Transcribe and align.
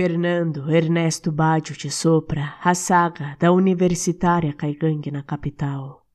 Fernando 0.00 0.70
Ernesto 0.70 1.32
Badio 1.32 1.74
te 1.74 1.90
sopra 1.90 2.54
a 2.62 2.72
saga 2.72 3.36
da 3.36 3.50
universitária 3.50 4.52
Caigangue 4.52 5.10
na 5.10 5.24
capital. 5.24 6.06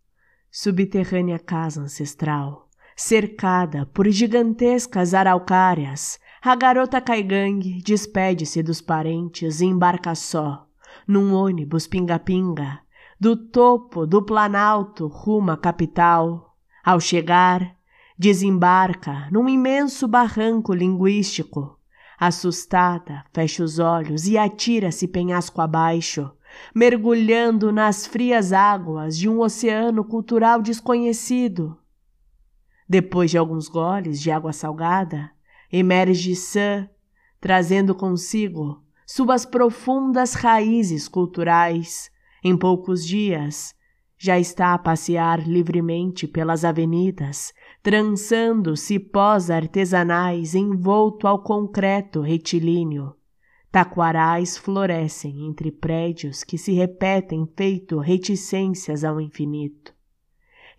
Subterrânea 0.50 1.38
casa 1.38 1.82
ancestral, 1.82 2.70
cercada 2.96 3.86
por 3.88 4.08
gigantescas 4.08 5.14
araucárias, 5.14 6.18
a 6.42 6.56
garota 6.56 7.02
Caigangue 7.02 7.82
despede-se 7.82 8.64
dos 8.64 8.80
parentes 8.80 9.60
e 9.60 9.66
embarca 9.66 10.16
só, 10.16 10.66
num 11.06 11.34
ônibus 11.34 11.86
pinga-pinga, 11.86 12.80
do 13.20 13.36
topo 13.36 14.08
do 14.08 14.24
Planalto 14.24 15.08
rumo 15.08 15.52
à 15.52 15.58
capital. 15.58 16.56
Ao 16.86 17.02
chegar, 17.02 17.76
desembarca 18.18 19.28
num 19.30 19.50
imenso 19.50 20.08
barranco 20.08 20.74
linguístico 20.74 21.83
Assustada, 22.20 23.24
fecha 23.34 23.64
os 23.64 23.80
olhos 23.80 24.28
e 24.28 24.38
atira-se 24.38 25.08
penhasco 25.08 25.62
abaixo, 25.62 26.32
mergulhando 26.74 27.72
nas 27.72 28.06
frias 28.06 28.54
águas 28.54 29.18
de 29.18 29.28
um 29.28 29.40
oceano 29.40 30.04
cultural 30.04 30.62
desconhecido. 30.62 31.78
Depois 32.88 33.32
de 33.32 33.38
alguns 33.38 33.68
goles 33.68 34.22
de 34.22 34.30
água 34.30 34.54
salgada, 34.54 35.32
emerge 35.72 36.36
sã, 36.36 36.88
trazendo 37.40 37.96
consigo 37.96 38.84
suas 39.06 39.46
profundas 39.46 40.34
raízes 40.34 41.08
culturais. 41.08 42.12
Em 42.44 42.58
poucos 42.58 43.06
dias, 43.06 43.74
já 44.24 44.40
está 44.40 44.74
a 44.74 44.78
passear 44.78 45.46
livremente 45.46 46.30
pelas 46.30 46.64
avenidas, 46.64 47.54
trançando 47.82 48.78
cipós 48.78 49.50
artesanais 49.50 50.56
envolto 50.56 51.28
ao 51.28 51.44
concreto 51.44 52.22
retilíneo. 52.22 53.14
Taquarais 53.70 54.58
florescem 54.58 55.46
entre 55.46 55.74
prédios 55.74 56.42
que 56.42 56.58
se 56.58 56.72
repetem 56.72 57.46
feito 57.54 58.00
reticências 58.00 59.04
ao 59.04 59.20
infinito. 59.20 59.94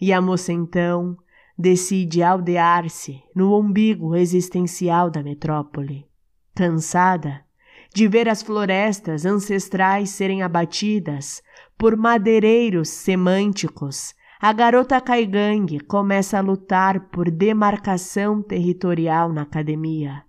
E 0.01 0.11
a 0.11 0.23
moça 0.23 0.51
então 0.51 1.15
decide 1.59 2.23
aldear-se 2.23 3.23
no 3.37 3.61
umbigo 3.61 4.17
existencial 4.17 5.11
da 5.11 5.23
metrópole. 5.23 6.07
Cansada 6.55 7.45
de 7.95 8.09
ver 8.09 8.29
as 8.29 8.43
florestas 8.43 9.25
ancestrais 9.25 10.11
serem 10.11 10.43
abatidas 10.43 11.41
por 11.79 11.97
madeireiros 11.97 12.89
semânticos, 12.89 14.13
a 14.41 14.53
garota 14.53 15.01
Caigangue 15.01 15.79
começa 15.79 16.37
a 16.37 16.41
lutar 16.41 17.09
por 17.11 17.31
demarcação 17.31 18.43
territorial 18.43 19.33
na 19.33 19.43
academia, 19.43 20.25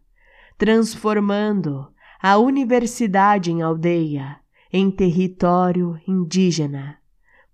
transformando 0.60 1.88
a 2.22 2.38
universidade 2.38 3.52
em 3.52 3.64
aldeia, 3.64 4.38
em 4.72 4.92
território 4.92 6.00
indígena. 6.08 7.00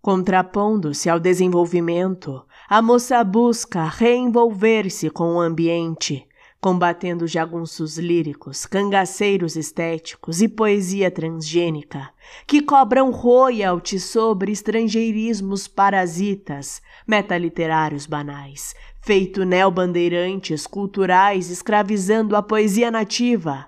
Contrapondo-se 0.01 1.09
ao 1.09 1.21
desenvolvimento, 1.21 2.43
a 2.67 2.81
moça 2.81 3.23
busca 3.23 3.85
reenvolver-se 3.85 5.09
com 5.09 5.35
o 5.35 5.39
ambiente, 5.39 6.27
combatendo 6.61 7.25
jagunços 7.25 7.97
líricos, 7.97 8.67
cangaceiros 8.67 9.55
estéticos 9.55 10.43
e 10.43 10.47
poesia 10.47 11.09
transgênica, 11.09 12.11
que 12.45 12.61
cobram 12.61 13.09
royalties 13.09 14.03
sobre 14.03 14.51
estrangeirismos 14.51 15.67
parasitas, 15.67 16.79
metaliterários 17.07 18.05
banais, 18.05 18.75
feito 19.01 19.43
neobandeirantes 19.43 20.67
culturais 20.67 21.49
escravizando 21.49 22.35
a 22.35 22.43
poesia 22.43 22.91
nativa, 22.91 23.65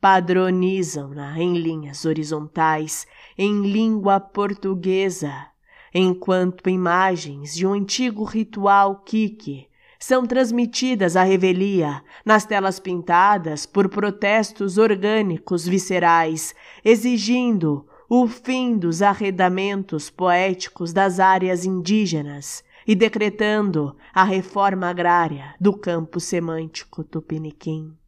padronizam-na 0.00 1.38
em 1.38 1.58
linhas 1.58 2.06
horizontais, 2.06 3.06
em 3.36 3.70
língua 3.70 4.18
portuguesa, 4.18 5.46
enquanto 5.92 6.70
imagens 6.70 7.54
de 7.54 7.66
um 7.66 7.74
antigo 7.74 8.24
ritual 8.24 9.02
quique 9.04 9.68
são 10.00 10.24
transmitidas 10.24 11.14
à 11.14 11.22
revelia 11.22 12.02
nas 12.24 12.46
telas 12.46 12.80
pintadas 12.80 13.66
por 13.66 13.88
protestos 13.90 14.78
orgânicos 14.78 15.66
viscerais, 15.68 16.54
exigindo 16.82 17.86
o 18.08 18.26
fim 18.26 18.78
dos 18.78 19.02
arredamentos 19.02 20.08
poéticos 20.08 20.94
das 20.94 21.20
áreas 21.20 21.66
indígenas 21.66 22.64
e 22.86 22.94
decretando 22.94 23.94
a 24.12 24.24
reforma 24.24 24.88
agrária 24.88 25.54
do 25.60 25.76
campo 25.76 26.18
semântico 26.18 27.04
tupiniquim. 27.04 27.99